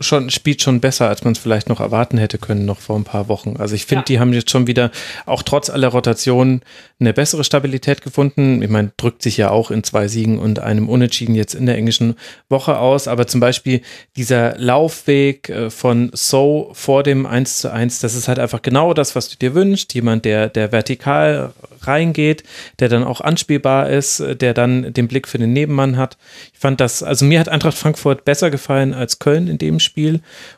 schon, 0.00 0.30
spielt 0.30 0.60
schon 0.62 0.80
besser, 0.80 1.08
als 1.08 1.24
man 1.24 1.32
es 1.32 1.38
vielleicht 1.38 1.68
noch 1.68 1.80
erwarten 1.80 2.18
hätte 2.18 2.38
können, 2.38 2.64
noch 2.64 2.80
vor 2.80 2.96
ein 2.96 3.04
paar 3.04 3.28
Wochen. 3.28 3.56
Also 3.58 3.74
ich 3.74 3.86
finde, 3.86 4.00
Ja. 4.00 4.04
die 4.04 4.18
haben 4.20 4.32
jetzt 4.32 4.50
schon 4.50 4.66
wieder, 4.66 4.90
auch 5.26 5.42
trotz 5.42 5.70
aller 5.70 5.88
Rotationen, 5.88 6.62
eine 7.00 7.12
bessere 7.12 7.44
Stabilität 7.44 8.02
gefunden. 8.02 8.62
Ich 8.62 8.70
meine, 8.70 8.92
drückt 8.96 9.22
sich 9.22 9.36
ja 9.36 9.50
auch 9.50 9.70
in 9.70 9.82
zwei 9.84 10.08
Siegen 10.08 10.38
und 10.38 10.58
einem 10.58 10.88
Unentschieden 10.88 11.34
jetzt 11.34 11.54
in 11.54 11.66
der 11.66 11.76
englischen 11.76 12.14
Woche 12.48 12.78
aus. 12.78 13.08
Aber 13.08 13.26
zum 13.26 13.40
Beispiel 13.40 13.80
dieser 14.16 14.56
Laufweg 14.58 15.48
äh, 15.48 15.70
von 15.70 16.10
So 16.12 16.70
vor 16.72 17.02
dem 17.02 17.26
1 17.26 17.58
zu 17.58 17.72
1, 17.72 18.00
das 18.00 18.14
ist 18.14 18.28
halt 18.28 18.38
einfach 18.38 18.62
genau 18.62 18.94
das, 18.94 19.14
was 19.16 19.28
du 19.28 19.36
dir 19.36 19.54
wünschst. 19.54 19.94
Jemand, 19.94 20.24
der, 20.24 20.48
der 20.48 20.72
vertikal 20.72 21.52
reingeht, 21.82 22.44
der 22.78 22.88
dann 22.88 23.04
auch 23.04 23.20
anspielbar 23.20 23.90
ist, 23.90 24.20
äh, 24.20 24.36
der 24.36 24.54
dann 24.54 24.92
den 24.92 25.08
Blick 25.08 25.28
für 25.28 25.38
den 25.38 25.52
Nebenmann 25.52 25.96
hat. 25.96 26.16
Ich 26.52 26.58
fand 26.58 26.80
das, 26.80 27.02
also 27.02 27.24
mir 27.24 27.40
hat 27.40 27.48
Eintracht 27.48 27.76
Frankfurt 27.76 28.24
besser 28.24 28.50
gefallen 28.50 28.94
als 28.94 29.18
Köln 29.18 29.48
in 29.48 29.58
dem 29.58 29.80
Spiel 29.80 29.93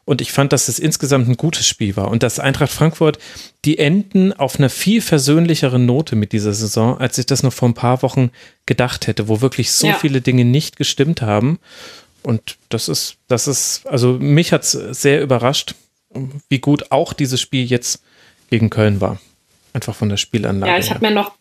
und 0.05 0.21
ich 0.21 0.33
fand, 0.33 0.53
dass 0.53 0.69
es 0.69 0.79
insgesamt 0.79 1.29
ein 1.29 1.37
gutes 1.37 1.67
Spiel 1.67 1.97
war 1.97 2.11
und 2.11 2.23
dass 2.23 2.39
Eintracht 2.39 2.73
Frankfurt 2.73 3.19
die 3.65 3.79
enden 3.79 4.33
auf 4.33 4.59
einer 4.59 4.71
viel 4.71 5.03
versöhnlicheren 5.03 5.85
Note 5.85 6.17
mit 6.17 6.33
dieser 6.33 6.55
Saison, 6.55 6.99
als 6.99 7.19
ich 7.19 7.27
das 7.27 7.43
noch 7.43 7.53
vor 7.53 7.69
ein 7.69 7.75
paar 7.75 8.03
Wochen 8.03 8.31
gedacht 8.65 9.07
hätte, 9.07 9.29
wo 9.29 9.41
wirklich 9.43 9.73
so 9.73 9.89
Ja. 9.89 9.95
viele 9.95 10.21
Dinge 10.23 10.45
nicht 10.45 10.77
gestimmt 10.77 11.21
haben. 11.21 11.59
Und 12.23 12.57
das 12.71 12.89
ist, 12.89 13.17
das 13.29 13.47
ist, 13.47 13.87
also 13.87 14.15
mich 14.15 14.53
hat 14.53 14.63
es 14.65 14.73
sehr 14.73 15.21
überrascht, 15.23 15.75
wie 16.49 16.59
gut 16.59 16.91
auch 16.91 17.13
dieses 17.13 17.41
Spiel 17.41 17.65
jetzt 17.67 18.03
gegen 18.51 18.71
Köln 18.71 19.01
war. 19.01 19.21
Einfach 19.75 19.95
von 19.95 20.09
der 20.09 20.17
Spielanlage. 20.17 20.73
Ja, 20.73 20.79
ich 20.79 20.91
habe 20.91 21.07
mir 21.07 21.13
noch, 21.13 21.33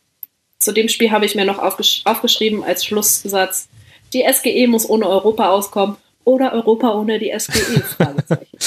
zu 0.59 0.73
dem 0.73 0.89
Spiel 0.89 1.11
habe 1.11 1.25
ich 1.25 1.35
mir 1.35 1.45
noch 1.45 1.59
aufgesch 1.59 2.01
aufgeschrieben 2.03 2.63
als 2.63 2.83
Schlusssatz, 2.85 3.67
die 4.13 4.23
SGE 4.31 4.67
muss 4.67 4.87
ohne 4.87 5.07
Europa 5.07 5.49
auskommen 5.49 5.95
oder 6.25 6.53
Europa 6.53 6.93
ohne 6.93 7.17
die 7.19 7.31
SGE? 7.37 7.79
Fragezeichen. 7.97 8.57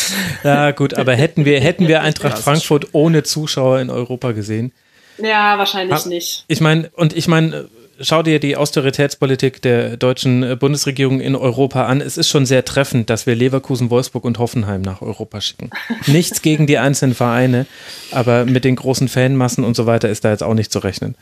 Ja, 0.42 0.70
gut, 0.70 0.94
aber 0.94 1.14
hätten 1.14 1.44
wir, 1.44 1.60
hätten 1.60 1.86
wir 1.88 2.00
Eintracht. 2.02 2.38
Frankfurt 2.38 2.88
ohne 2.92 3.22
Zuschauer 3.24 3.80
in 3.80 3.90
Europa 3.90 4.32
gesehen? 4.32 4.72
ja, 5.18 5.58
wahrscheinlich 5.58 5.96
Hab- 5.96 6.06
nicht. 6.06 6.44
Ich 6.48 6.60
meine, 6.60 6.90
und 6.94 7.14
ich 7.14 7.28
meine, 7.28 7.68
schau 8.00 8.22
dir 8.22 8.40
die 8.40 8.56
Austeritätspolitik 8.56 9.62
der 9.62 9.96
deutschen 9.96 10.42
äh, 10.42 10.56
Bundesregierung 10.56 11.20
in 11.20 11.34
Europa 11.34 11.86
an. 11.86 12.00
Es 12.00 12.16
ist 12.16 12.28
schon 12.28 12.46
sehr 12.46 12.64
treffend, 12.64 13.10
dass 13.10 13.26
wir 13.26 13.34
Leverkusen, 13.34 13.90
Wolfsburg 13.90 14.24
und 14.24 14.38
Hoffenheim 14.38 14.82
nach 14.82 15.02
Europa 15.02 15.40
schicken. 15.40 15.70
Nichts 16.06 16.42
gegen 16.42 16.66
die 16.66 16.78
einzelnen 16.78 17.14
Vereine, 17.14 17.66
aber 18.10 18.44
mit 18.44 18.64
den 18.64 18.76
großen 18.76 19.08
Fanmassen 19.08 19.64
und 19.64 19.74
so 19.74 19.86
weiter 19.86 20.08
ist 20.08 20.24
da 20.24 20.30
jetzt 20.30 20.42
auch 20.42 20.54
nicht 20.54 20.72
zu 20.72 20.78
rechnen. 20.78 21.14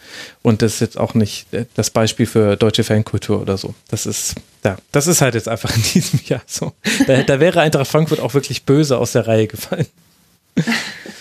Und 0.43 0.63
das 0.63 0.75
ist 0.75 0.81
jetzt 0.81 0.99
auch 0.99 1.15
nicht 1.15 1.53
äh, 1.53 1.67
das 1.75 1.91
Beispiel 1.91 2.27
für 2.27 2.57
deutsche 2.57 2.85
Fankultur 2.85 3.41
oder 3.41 3.57
so. 3.57 3.75
Das 3.89 4.07
ist, 4.07 4.35
ja, 4.65 4.77
das 4.93 5.07
ist 5.07 5.21
halt 5.21 5.35
jetzt 5.35 5.49
einfach 5.49 5.75
in 5.75 5.83
diesem 5.95 6.21
Jahr 6.27 6.43
so. 6.47 6.73
Da, 7.07 7.23
da 7.23 7.41
wäre 7.41 7.61
Eintracht 7.61 7.89
Frankfurt 7.89 8.21
auch 8.21 8.35
wirklich 8.35 8.65
böse 8.65 8.99
aus 8.99 9.13
der 9.13 9.27
Reihe 9.27 9.47
gefallen. 9.47 9.87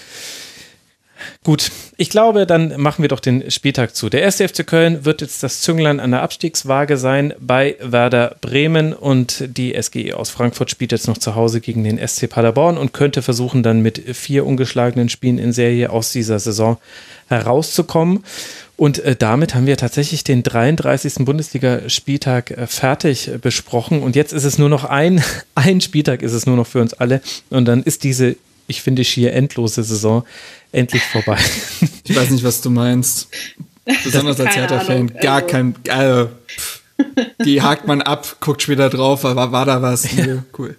Gut, 1.46 1.72
ich 1.96 2.10
glaube, 2.10 2.48
dann 2.48 2.82
machen 2.82 3.04
wir 3.04 3.08
doch 3.08 3.20
den 3.20 3.52
Spieltag 3.52 3.96
zu. 3.96 4.10
Der 4.10 4.24
erste 4.24 4.50
FC 4.50 4.66
Köln 4.66 5.06
wird 5.06 5.22
jetzt 5.22 5.44
das 5.44 5.62
Zünglein 5.62 6.00
an 6.00 6.10
der 6.10 6.24
Abstiegswaage 6.24 6.98
sein 6.98 7.36
bei 7.40 7.76
Werder 7.80 8.36
Bremen 8.42 8.94
und 8.94 9.44
die 9.56 9.80
SGE 9.80 10.18
aus 10.18 10.32
Frankfurt 10.32 10.72
spielt 10.72 10.92
jetzt 10.92 11.08
noch 11.08 11.20
zu 11.20 11.36
Hause 11.36 11.62
gegen 11.62 11.84
den 11.84 12.00
SC 12.00 12.28
Paderborn 12.28 12.80
und 12.80 12.94
könnte 12.94 13.22
versuchen, 13.22 13.62
dann 13.62 13.82
mit 13.82 14.00
vier 14.18 14.44
ungeschlagenen 14.44 15.08
Spielen 15.08 15.38
in 15.38 15.54
Serie 15.54 15.92
aus 15.92 16.12
dieser 16.12 16.40
Saison 16.40 16.80
herauszukommen. 17.28 18.24
Und 18.76 19.00
äh, 19.00 19.16
damit 19.16 19.54
haben 19.54 19.68
wir 19.68 19.78
tatsächlich 19.78 20.24
den 20.24 20.42
33. 20.42 21.26
Bundesligaspieltag 21.26 22.52
äh, 22.52 22.68
fertig 22.68 23.28
äh, 23.28 23.38
besprochen. 23.38 24.02
Und 24.02 24.16
jetzt 24.16 24.34
ist 24.34 24.44
es 24.46 24.58
nur 24.58 24.70
noch 24.70 24.84
ein, 24.84 25.24
ein 25.56 25.80
Spieltag 25.80 26.24
ist 26.24 26.34
es 26.34 26.48
nur 26.48 26.58
noch 26.58 26.68
für 26.68 26.82
uns 26.82 26.94
alle. 26.94 27.22
Und 27.52 27.66
dann 27.66 27.84
ist 27.84 28.04
diese, 28.04 28.36
ich 28.68 28.82
finde, 28.82 29.04
schier 29.04 29.34
endlose 29.34 29.84
Saison 29.84 30.26
endlich 30.72 31.04
vorbei. 31.04 31.38
Ich 32.04 32.16
weiß 32.16 32.30
nicht, 32.32 32.44
was 32.44 32.62
du 32.62 32.70
meinst. 32.70 33.30
Besonders 34.04 34.40
als 34.40 34.56
Hertha-Fan. 34.56 35.14
Gar 35.22 35.36
also- 35.44 35.48
kein. 35.48 35.76
Äh, 35.86 36.26
pff. 36.26 36.82
Die 37.44 37.62
hakt 37.62 37.88
man 37.88 38.02
ab, 38.02 38.38
guckt 38.40 38.62
später 38.62 38.90
drauf, 38.90 39.26
aber 39.26 39.52
war 39.52 39.66
da 39.66 39.82
was? 39.82 40.12
Nö, 40.14 40.40
cool. 40.58 40.76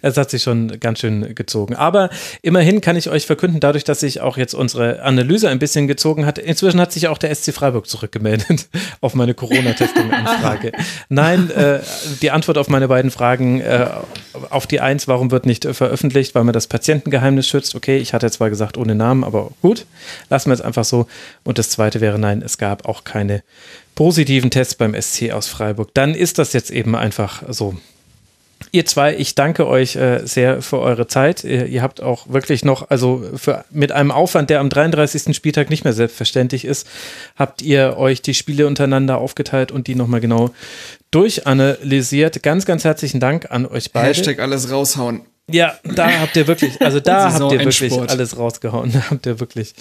Es 0.00 0.16
hat 0.16 0.30
sich 0.30 0.42
schon 0.42 0.78
ganz 0.78 1.00
schön 1.00 1.34
gezogen. 1.34 1.74
Aber 1.74 2.08
immerhin 2.42 2.80
kann 2.80 2.94
ich 2.94 3.10
euch 3.10 3.26
verkünden, 3.26 3.58
dadurch, 3.58 3.82
dass 3.82 4.00
sich 4.00 4.20
auch 4.20 4.36
jetzt 4.36 4.54
unsere 4.54 5.02
Analyse 5.02 5.48
ein 5.48 5.58
bisschen 5.58 5.88
gezogen 5.88 6.24
hat, 6.24 6.38
inzwischen 6.38 6.80
hat 6.80 6.92
sich 6.92 7.08
auch 7.08 7.18
der 7.18 7.34
SC 7.34 7.52
Freiburg 7.52 7.88
zurückgemeldet 7.88 8.68
auf 9.00 9.14
meine 9.14 9.34
Corona-Testing-Anfrage. 9.34 10.72
Nein, 11.08 11.50
äh, 11.50 11.80
die 12.22 12.30
Antwort 12.30 12.58
auf 12.58 12.68
meine 12.68 12.86
beiden 12.86 13.10
Fragen, 13.10 13.60
äh, 13.60 13.88
auf 14.50 14.66
die 14.68 14.80
eins, 14.80 15.08
warum 15.08 15.32
wird 15.32 15.46
nicht 15.46 15.64
äh, 15.64 15.74
veröffentlicht, 15.74 16.34
weil 16.36 16.44
man 16.44 16.52
das 16.52 16.68
Patientengeheimnis 16.68 17.48
schützt. 17.48 17.74
Okay, 17.74 17.98
ich 17.98 18.14
hatte 18.14 18.30
zwar 18.30 18.50
gesagt 18.50 18.78
ohne 18.78 18.94
Namen, 18.94 19.24
aber 19.24 19.50
gut, 19.62 19.86
lassen 20.30 20.50
wir 20.50 20.54
es 20.54 20.60
einfach 20.60 20.84
so. 20.84 21.08
Und 21.42 21.58
das 21.58 21.70
zweite 21.70 22.00
wäre, 22.00 22.18
nein, 22.18 22.40
es 22.42 22.58
gab 22.58 22.86
auch 22.86 23.02
keine 23.02 23.42
positiven 23.96 24.50
Tests 24.52 24.76
beim 24.76 24.94
SC 25.00 25.32
aus 25.32 25.48
Freiburg. 25.48 25.92
Dann 25.94 26.14
ist 26.14 26.38
das 26.38 26.52
jetzt 26.52 26.70
eben 26.70 26.94
einfach 26.94 27.42
so. 27.48 27.74
Ihr 28.72 28.86
zwei, 28.86 29.14
ich 29.16 29.34
danke 29.34 29.66
euch 29.66 29.96
äh, 29.96 30.20
sehr 30.24 30.62
für 30.62 30.78
eure 30.78 31.06
Zeit. 31.06 31.44
Ihr, 31.44 31.66
ihr 31.66 31.82
habt 31.82 32.02
auch 32.02 32.28
wirklich 32.28 32.64
noch, 32.64 32.90
also 32.90 33.22
für, 33.36 33.64
mit 33.70 33.92
einem 33.92 34.10
Aufwand, 34.10 34.50
der 34.50 34.60
am 34.60 34.70
33. 34.70 35.34
Spieltag 35.36 35.68
nicht 35.68 35.84
mehr 35.84 35.92
selbstverständlich 35.92 36.64
ist, 36.64 36.86
habt 37.36 37.62
ihr 37.62 37.96
euch 37.96 38.22
die 38.22 38.34
Spiele 38.34 38.66
untereinander 38.66 39.18
aufgeteilt 39.18 39.72
und 39.72 39.86
die 39.88 39.94
nochmal 39.94 40.20
genau 40.20 40.50
durchanalysiert. 41.10 42.42
Ganz, 42.42 42.64
ganz 42.64 42.84
herzlichen 42.84 43.20
Dank 43.20 43.50
an 43.50 43.66
euch 43.66 43.92
beide. 43.92 44.08
Hashtag 44.08 44.38
alles 44.40 44.70
raushauen. 44.70 45.22
Ja, 45.50 45.78
da 45.84 46.10
habt 46.20 46.36
ihr 46.36 46.46
wirklich, 46.46 46.80
also 46.80 46.98
da 46.98 47.32
habt 47.38 47.52
ihr 47.52 47.60
wirklich 47.60 47.92
alles 47.92 48.36
rausgehauen. 48.36 48.92
Da 48.92 49.10
habt 49.10 49.26
ihr 49.26 49.38
wirklich. 49.38 49.74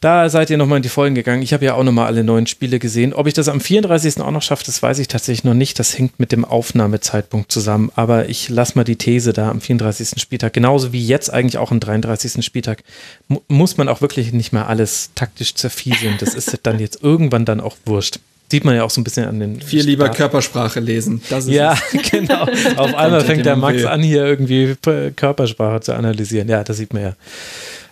Da 0.00 0.30
seid 0.30 0.48
ihr 0.48 0.56
nochmal 0.56 0.78
in 0.78 0.82
die 0.82 0.88
Vollen 0.88 1.14
gegangen. 1.14 1.42
Ich 1.42 1.52
habe 1.52 1.66
ja 1.66 1.74
auch 1.74 1.82
nochmal 1.82 2.06
alle 2.06 2.24
neuen 2.24 2.46
Spiele 2.46 2.78
gesehen. 2.78 3.12
Ob 3.12 3.26
ich 3.26 3.34
das 3.34 3.48
am 3.48 3.60
34. 3.60 4.18
auch 4.22 4.30
noch 4.30 4.40
schaffe, 4.40 4.64
das 4.64 4.82
weiß 4.82 4.98
ich 4.98 5.08
tatsächlich 5.08 5.44
noch 5.44 5.52
nicht. 5.52 5.78
Das 5.78 5.98
hängt 5.98 6.18
mit 6.18 6.32
dem 6.32 6.46
Aufnahmezeitpunkt 6.46 7.52
zusammen. 7.52 7.92
Aber 7.96 8.26
ich 8.30 8.48
lasse 8.48 8.72
mal 8.76 8.84
die 8.84 8.96
These 8.96 9.34
da 9.34 9.50
am 9.50 9.60
34. 9.60 10.18
Spieltag, 10.18 10.54
genauso 10.54 10.94
wie 10.94 11.06
jetzt 11.06 11.30
eigentlich 11.30 11.58
auch 11.58 11.70
am 11.70 11.80
33. 11.80 12.42
Spieltag, 12.42 12.82
mu 13.28 13.40
muss 13.48 13.76
man 13.76 13.88
auch 13.88 14.00
wirklich 14.00 14.32
nicht 14.32 14.54
mehr 14.54 14.68
alles 14.68 15.10
taktisch 15.14 15.54
zerfieseln. 15.54 16.14
Das 16.18 16.32
ist 16.34 16.58
dann 16.62 16.78
jetzt 16.78 17.02
irgendwann 17.02 17.44
dann 17.44 17.60
auch 17.60 17.76
wurscht. 17.84 18.20
Sieht 18.50 18.64
man 18.64 18.74
ja 18.74 18.84
auch 18.84 18.90
so 18.90 19.02
ein 19.02 19.04
bisschen 19.04 19.26
an 19.26 19.38
den. 19.38 19.60
Viel 19.60 19.84
lieber 19.84 20.06
Start- 20.06 20.16
Körpersprache 20.16 20.80
lesen. 20.80 21.20
Das 21.28 21.44
ist 21.44 21.52
ja, 21.52 21.74
es. 21.92 22.10
genau. 22.10 22.46
Auf 22.76 22.94
einmal 22.94 23.20
fängt 23.20 23.44
der 23.44 23.54
Max 23.54 23.84
an, 23.84 24.02
hier 24.02 24.24
irgendwie 24.24 24.74
Körpersprache 25.14 25.82
zu 25.82 25.92
analysieren. 25.94 26.48
Ja, 26.48 26.64
da 26.64 26.72
sieht 26.72 26.94
man 26.94 27.02
ja 27.02 27.12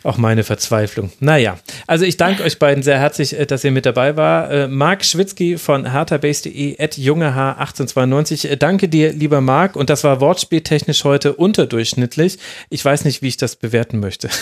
auch 0.03 0.17
meine 0.17 0.45
Verzweiflung. 0.45 1.11
Naja, 1.21 1.59
also 1.87 2.05
ich 2.05 2.17
danke 2.17 2.43
euch 2.43 2.59
beiden 2.59 2.83
sehr 2.83 2.99
herzlich, 2.99 3.39
äh, 3.39 3.47
dass 3.47 3.65
ihr 3.65 3.71
mit 3.71 3.87
dabei 3.87 4.17
war. 4.17 4.51
Äh, 4.51 4.69
Marc 4.69 5.05
Schwitzky 5.05 5.59
von 5.59 5.91
herthabase.de 5.91 6.81
at 6.81 6.95
jungeh1892. 6.95 8.49
Äh, 8.49 8.57
Danke 8.57 8.89
dir, 8.89 9.13
lieber 9.13 9.41
Marc. 9.41 9.77
Und 9.77 9.91
das 9.91 10.05
war 10.05 10.21
wortspieltechnisch 10.21 11.05
heute 11.05 11.35
unterdurchschnittlich. 11.35 12.39
Ich 12.71 12.85
weiß 12.85 13.05
nicht, 13.05 13.23
wie 13.23 13.29
ich 13.29 13.37
das 13.37 13.57
bewerten 13.57 14.01
möchte. 14.01 14.29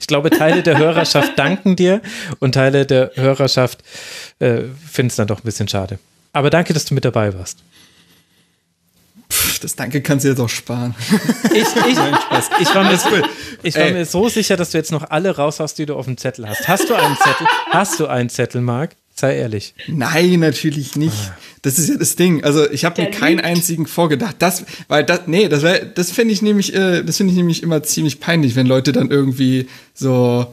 Ich 0.00 0.06
glaube, 0.06 0.30
Teile 0.30 0.62
der 0.62 0.78
Hörerschaft 0.78 1.38
danken 1.38 1.76
dir 1.76 2.00
und 2.40 2.52
Teile 2.52 2.86
der 2.86 3.12
Hörerschaft 3.14 3.78
äh, 4.40 4.62
finden 4.90 5.08
es 5.08 5.16
dann 5.16 5.28
doch 5.28 5.38
ein 5.38 5.44
bisschen 5.44 5.68
schade. 5.68 5.98
Aber 6.32 6.50
danke, 6.50 6.72
dass 6.72 6.84
du 6.84 6.94
mit 6.94 7.04
dabei 7.04 7.34
warst. 7.34 7.58
Das 9.58 9.74
Danke 9.74 10.00
kannst 10.02 10.24
du 10.24 10.28
jetzt 10.28 10.40
auch 10.40 10.48
sparen. 10.48 10.94
Ich, 11.52 11.62
ich, 11.62 11.98
ich, 12.60 12.74
war, 12.74 12.84
mir, 12.84 12.98
cool. 13.10 13.22
ich 13.64 13.74
war 13.74 13.90
mir 13.90 14.06
so 14.06 14.28
sicher, 14.28 14.56
dass 14.56 14.70
du 14.70 14.78
jetzt 14.78 14.92
noch 14.92 15.10
alle 15.10 15.34
raushaust, 15.34 15.76
die 15.78 15.86
du 15.86 15.96
auf 15.96 16.04
dem 16.04 16.16
Zettel 16.16 16.48
hast. 16.48 16.68
Hast 16.68 16.88
du 16.88 16.94
einen 16.94 17.16
Zettel? 17.16 17.46
Hast 17.70 17.98
du 17.98 18.06
einen 18.06 18.28
Zettel, 18.28 18.60
Marc? 18.60 18.90
Sei 19.16 19.36
ehrlich. 19.36 19.74
Nein, 19.88 20.40
natürlich 20.40 20.94
nicht. 20.96 21.32
Das 21.62 21.78
ist 21.78 21.88
ja 21.88 21.96
das 21.96 22.14
Ding. 22.14 22.44
Also 22.44 22.70
ich 22.70 22.84
habe 22.84 23.02
mir 23.02 23.10
keinen 23.10 23.38
liegt. 23.38 23.44
einzigen 23.44 23.86
vorgedacht. 23.86 24.36
Das, 24.38 24.64
weil 24.86 25.04
das, 25.04 25.22
nee, 25.26 25.48
das, 25.48 25.64
das 25.94 26.12
finde 26.12 26.32
ich 26.32 26.40
nämlich, 26.40 26.72
äh, 26.74 27.02
das 27.02 27.16
finde 27.16 27.32
ich 27.32 27.36
nämlich 27.36 27.62
immer 27.62 27.82
ziemlich 27.82 28.20
peinlich, 28.20 28.54
wenn 28.54 28.66
Leute 28.66 28.92
dann 28.92 29.10
irgendwie 29.10 29.68
so, 29.92 30.46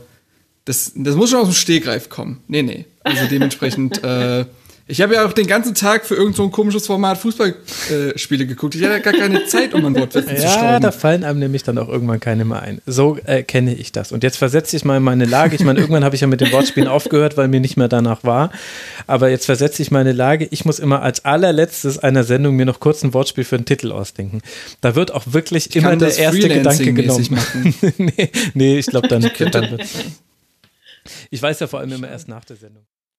das, 0.66 0.94
das 0.96 1.16
muss 1.16 1.30
schon 1.30 1.40
aus 1.40 1.48
dem 1.48 1.54
Stehgreif 1.54 2.10
kommen. 2.10 2.42
Nee, 2.48 2.64
nee. 2.64 2.86
Also 3.04 3.26
dementsprechend. 3.30 4.04
äh, 4.04 4.46
ich 4.90 5.02
habe 5.02 5.16
ja 5.16 5.26
auch 5.26 5.34
den 5.34 5.48
ganzen 5.48 5.76
Tag 5.76 6.06
für 6.06 6.16
irgendein 6.16 6.38
so 6.38 6.50
komisches 6.50 6.88
Format 6.88 7.18
Fußballspiele 7.18 8.44
äh, 8.44 8.48
geguckt. 8.48 8.74
Ich 8.74 8.82
hatte 8.82 8.94
ja 8.94 9.00
gar 9.00 9.12
keine 9.12 9.46
Zeit, 9.46 9.74
um 9.74 9.84
ein 9.86 9.94
Wortwitz 9.96 10.28
ja, 10.30 10.36
zu. 10.36 10.44
Ja, 10.44 10.80
da 10.80 10.92
fallen 10.92 11.26
einem 11.26 11.40
nämlich 11.40 11.64
dann 11.64 11.78
auch 11.78 11.90
irgendwann 11.90 12.22
keine 12.22 12.46
mehr 12.46 12.62
ein. 12.62 12.82
So 12.86 13.18
äh, 13.26 13.44
kenne 13.44 13.76
ich 13.76 13.92
das. 13.92 14.14
Und 14.14 14.24
jetzt 14.24 14.38
versetze 14.38 14.78
ich 14.78 14.86
mal 14.86 14.96
in 14.98 15.04
meine 15.04 15.26
Lage. 15.26 15.56
Ich 15.56 15.64
meine, 15.64 15.80
irgendwann 15.80 16.06
habe 16.06 16.16
ich 16.16 16.22
ja 16.22 16.28
mit 16.28 16.40
den 16.40 16.54
Wortspielen 16.54 16.88
aufgehört, 16.88 17.36
weil 17.36 17.50
mir 17.50 17.60
nicht 17.60 17.76
mehr 17.76 17.90
danach 17.90 18.24
war. 18.24 18.50
Aber 19.08 19.30
jetzt 19.30 19.46
versetze 19.46 19.82
ich 19.82 19.92
meine 19.92 20.14
Lage. 20.14 20.48
Ich 20.52 20.64
muss 20.64 20.80
immer 20.80 21.02
als 21.02 21.26
allerletztes 21.26 22.00
einer 22.00 22.24
Sendung 22.24 22.56
mir 22.56 22.66
noch 22.66 22.80
kurz 22.80 23.04
ein 23.04 23.14
Wortspiel 23.14 23.44
für 23.44 23.58
einen 23.58 23.66
Titel 23.66 23.92
ausdenken. 23.92 24.42
Da 24.80 24.96
wird 24.96 25.14
auch 25.14 25.24
wirklich 25.26 25.70
ich 25.70 25.76
immer 25.76 25.98
der 25.98 26.18
erste 26.18 26.48
Gedanke 26.48 26.94
genommen. 26.94 27.28
nee, 27.98 28.32
nee, 28.54 28.80
ich 28.80 28.86
glaube 28.86 29.10
dann, 29.10 29.30
dann 29.52 29.80
Ich 31.30 31.42
weiß 31.42 31.60
ja 31.60 31.68
vor 31.68 31.80
allem 31.80 31.92
immer 31.92 32.08
erst 32.08 32.30
nach 32.30 32.46
der 32.46 32.56
Sendung. 32.56 32.86